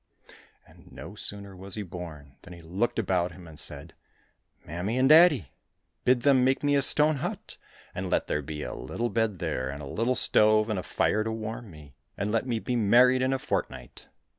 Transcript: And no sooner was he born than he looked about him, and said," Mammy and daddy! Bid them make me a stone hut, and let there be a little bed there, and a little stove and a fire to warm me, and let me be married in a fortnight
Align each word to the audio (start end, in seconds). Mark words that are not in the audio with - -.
And 0.65 0.91
no 0.91 1.13
sooner 1.13 1.55
was 1.55 1.75
he 1.75 1.83
born 1.83 2.37
than 2.41 2.53
he 2.53 2.61
looked 2.63 2.97
about 2.97 3.33
him, 3.33 3.47
and 3.47 3.59
said," 3.59 3.93
Mammy 4.65 4.97
and 4.97 5.07
daddy! 5.07 5.51
Bid 6.05 6.21
them 6.21 6.43
make 6.43 6.63
me 6.63 6.73
a 6.75 6.81
stone 6.81 7.17
hut, 7.17 7.57
and 7.93 8.09
let 8.09 8.25
there 8.25 8.41
be 8.41 8.63
a 8.63 8.73
little 8.73 9.09
bed 9.11 9.37
there, 9.37 9.69
and 9.69 9.79
a 9.79 9.85
little 9.85 10.15
stove 10.15 10.71
and 10.71 10.79
a 10.79 10.81
fire 10.81 11.23
to 11.23 11.31
warm 11.31 11.69
me, 11.69 11.93
and 12.17 12.31
let 12.31 12.47
me 12.47 12.57
be 12.57 12.75
married 12.75 13.21
in 13.21 13.31
a 13.31 13.37
fortnight 13.37 14.07